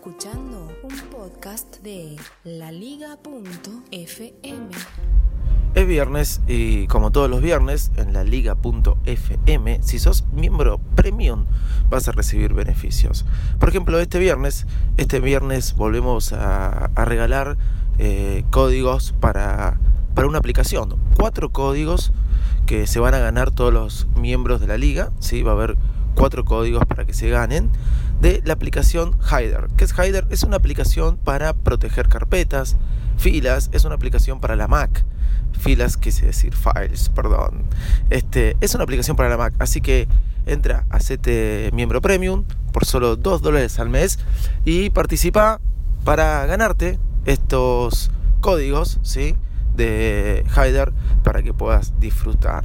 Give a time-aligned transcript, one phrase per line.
[0.00, 3.20] Escuchando un podcast de laliga.fm.
[5.74, 11.44] Es viernes y como todos los viernes en la liga.fm, si sos miembro premium
[11.90, 13.26] vas a recibir beneficios.
[13.58, 17.58] Por ejemplo, este viernes, este viernes volvemos a, regalar
[17.98, 19.78] eh, códigos para,
[20.14, 20.96] para una aplicación.
[21.14, 22.14] Cuatro códigos
[22.64, 25.10] que se van a ganar todos los miembros de la liga.
[25.18, 25.42] ¿sí?
[25.42, 25.76] Va a haber
[26.14, 27.70] cuatro códigos para que se ganen
[28.20, 29.68] de la aplicación Hider.
[29.76, 30.26] ¿Qué es Hider?
[30.30, 32.76] Es una aplicación para proteger carpetas,
[33.16, 35.04] filas, es una aplicación para la Mac.
[35.58, 37.64] Filas, quise decir files, perdón.
[38.10, 40.08] Este, es una aplicación para la Mac, así que
[40.46, 44.18] entra, a hacete miembro premium por solo 2 dólares al mes
[44.64, 45.60] y participa
[46.04, 49.34] para ganarte estos códigos, ¿sí?
[49.74, 52.64] de Hider para que puedas disfrutar.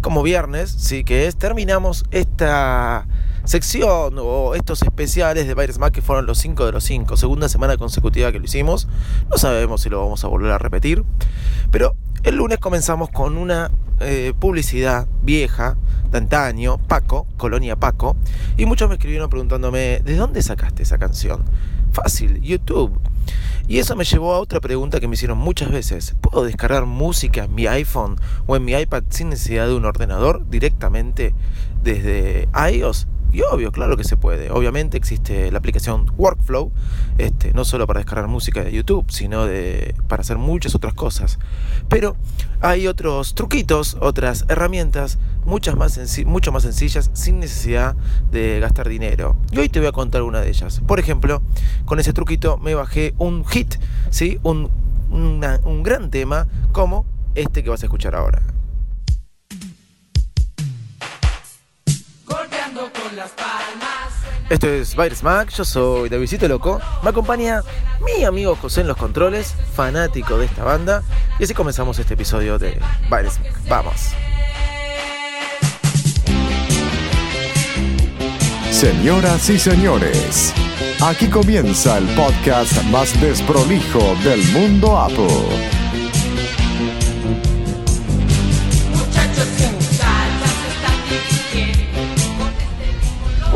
[0.00, 3.06] Como viernes, sí que es, terminamos esta
[3.48, 7.48] sección o estos especiales de Virus Mac que fueron los 5 de los 5, segunda
[7.48, 8.88] semana consecutiva que lo hicimos.
[9.30, 11.02] No sabemos si lo vamos a volver a repetir,
[11.70, 15.78] pero el lunes comenzamos con una eh, publicidad vieja
[16.10, 18.16] de antaño, Paco, Colonia Paco,
[18.58, 21.42] y muchos me escribieron preguntándome, ¿de dónde sacaste esa canción?
[21.92, 23.00] Fácil, YouTube.
[23.66, 26.14] Y eso me llevó a otra pregunta que me hicieron muchas veces.
[26.20, 30.46] ¿Puedo descargar música en mi iPhone o en mi iPad sin necesidad de un ordenador
[30.50, 31.34] directamente
[31.82, 33.06] desde iOS?
[33.32, 34.50] Y obvio, claro que se puede.
[34.50, 36.72] Obviamente existe la aplicación Workflow,
[37.18, 41.38] este, no solo para descargar música de YouTube, sino de, para hacer muchas otras cosas.
[41.88, 42.16] Pero
[42.60, 47.96] hay otros truquitos, otras herramientas, muchas más mucho más sencillas, sin necesidad
[48.30, 49.36] de gastar dinero.
[49.50, 50.80] Y hoy te voy a contar una de ellas.
[50.86, 51.42] Por ejemplo,
[51.84, 53.74] con ese truquito me bajé un hit,
[54.10, 54.38] ¿sí?
[54.42, 54.70] un,
[55.10, 57.04] un gran tema como
[57.34, 58.40] este que vas a escuchar ahora.
[64.48, 66.80] Esto es Virus Mac, yo soy Davidito Loco.
[67.02, 67.62] Me acompaña
[68.04, 71.02] mi amigo José en los controles, fanático de esta banda.
[71.38, 72.80] Y así comenzamos este episodio de
[73.10, 73.60] Virus Mac.
[73.68, 74.12] Vamos.
[78.70, 80.54] Señoras y señores,
[81.02, 85.77] aquí comienza el podcast más desprolijo del mundo Apple.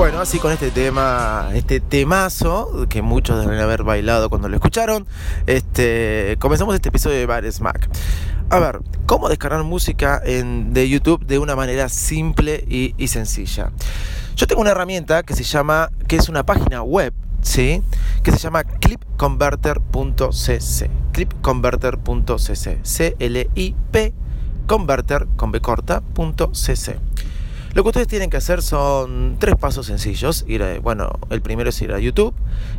[0.03, 5.07] Bueno, así con este tema, este temazo que muchos deben haber bailado cuando lo escucharon,
[5.47, 7.89] este, comenzamos este episodio de Bar Smack.
[8.51, 13.71] A ver, ¿cómo descargar música en, de YouTube de una manera simple y, sencilla?
[14.35, 17.81] Yo tengo una herramienta que se llama, que es una página web ¿sí?
[18.25, 20.91] que se llama clipconverter.cc.
[21.13, 22.81] Clipconverter.cc.
[22.83, 24.15] C-L-I-P
[24.67, 26.99] converter con B corta.cc.
[27.75, 30.45] Lo que ustedes tienen que hacer son tres pasos sencillos.
[30.47, 32.35] Ir bueno, el primero es ir a YouTube,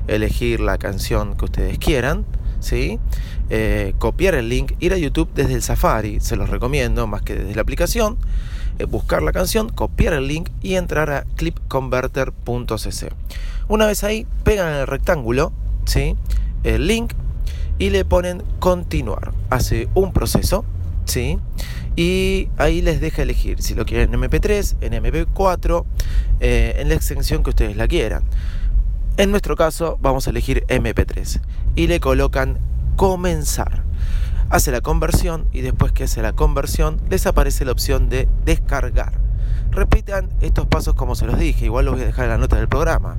[0.07, 2.25] elegir la canción que ustedes quieran,
[2.59, 2.99] ¿sí?
[3.49, 7.35] Eh, copiar el link, ir a YouTube desde el Safari, se los recomiendo más que
[7.35, 8.17] desde la aplicación.
[8.77, 13.09] Eh, buscar la canción, copiar el link y entrar a clipconverter.cc.
[13.67, 15.53] Una vez ahí, pegan en el rectángulo,
[15.85, 16.15] ¿sí?
[16.63, 17.13] El link
[17.79, 19.33] y le ponen continuar.
[19.49, 20.65] Hace un proceso,
[21.05, 21.39] ¿sí?
[21.95, 25.85] Y ahí les deja elegir si lo quieren en MP3, en MP4,
[26.39, 28.23] eh, en la extensión que ustedes la quieran.
[29.17, 31.39] En nuestro caso vamos a elegir MP3
[31.75, 32.57] y le colocan
[32.95, 33.83] comenzar.
[34.49, 39.13] Hace la conversión y después que hace la conversión les aparece la opción de descargar.
[39.71, 42.55] Repitan estos pasos como se los dije, igual los voy a dejar en la nota
[42.55, 43.17] del programa.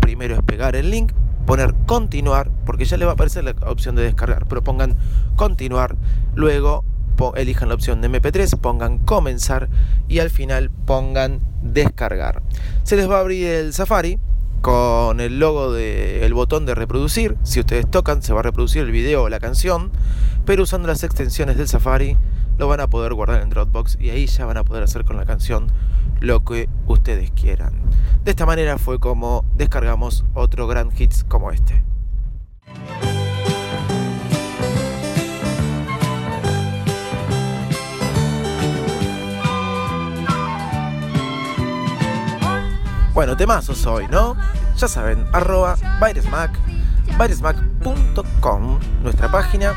[0.00, 1.12] Primero es pegar el link,
[1.46, 4.96] poner continuar, porque ya les va a aparecer la opción de descargar, pero pongan
[5.36, 5.96] continuar,
[6.34, 6.84] luego
[7.36, 9.68] elijan la opción de MP3, pongan comenzar
[10.08, 12.42] y al final pongan descargar.
[12.82, 14.18] Se les va a abrir el Safari
[14.60, 17.36] con el logo del botón de reproducir.
[17.42, 19.90] Si ustedes tocan, se va a reproducir el video o la canción,
[20.44, 22.16] pero usando las extensiones del Safari
[22.58, 25.16] lo van a poder guardar en Dropbox y ahí ya van a poder hacer con
[25.16, 25.68] la canción
[26.20, 27.72] lo que ustedes quieran.
[28.24, 31.82] De esta manera fue como descargamos otro gran hits como este.
[43.20, 44.34] Bueno, temazos hoy, ¿no?
[44.78, 46.58] Ya saben, arroba Bairesmac,
[47.18, 49.74] bairesmac.com, nuestra página.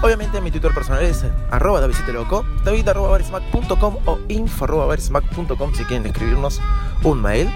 [0.00, 3.18] Obviamente mi Twitter personal es arroba Loco, david arroba
[4.06, 6.62] o info arroba si quieren escribirnos
[7.04, 7.52] un mail.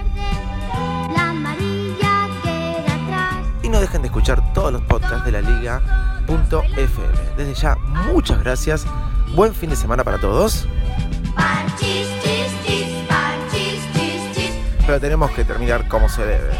[3.63, 7.07] Y no dejen de escuchar todos los podcasts de la liga.fm.
[7.37, 7.75] Desde ya,
[8.13, 8.85] muchas gracias.
[9.33, 10.67] Buen fin de semana para todos.
[14.93, 16.51] Pero tenemos que terminar como se debe.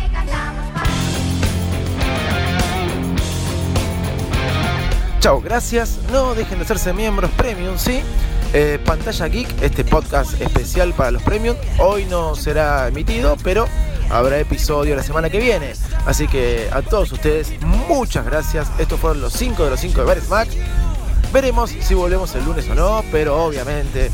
[5.20, 6.00] Chao, gracias.
[6.12, 8.02] No dejen de hacerse miembros premium, ¿sí?
[8.54, 13.68] Eh, Pantalla Geek, este podcast especial para los premium, hoy no será emitido, pero
[14.10, 15.74] habrá episodio la semana que viene.
[16.08, 18.68] Así que a todos ustedes, muchas gracias.
[18.80, 20.48] Estos fueron los 5 de los 5 de Bares Mac.
[21.32, 24.10] Veremos si volvemos el lunes o no, pero obviamente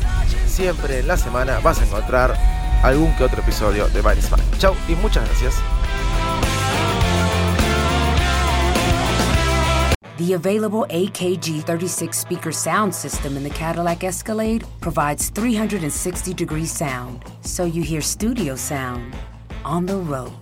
[0.46, 4.40] siempre en la semana vas a encontrar algún que otro episodio de Bares Mac.
[4.58, 5.54] Chao y muchas gracias.
[10.18, 17.24] The available AKG 36 speaker sound system in the Cadillac Escalade provides 360 degree sound,
[17.40, 19.16] so you hear studio sound
[19.64, 20.32] on the road.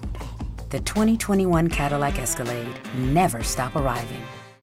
[0.70, 4.24] The 2021 Cadillac Escalade never stop arriving.